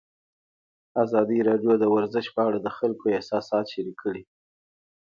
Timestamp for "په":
2.35-2.41